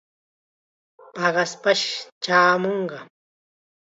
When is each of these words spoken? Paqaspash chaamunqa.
Paqaspash 1.15 1.85
chaamunqa. 2.23 2.99